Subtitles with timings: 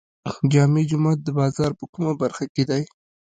[0.51, 2.83] جامع جومات د بازار په کومه برخه کې دی؟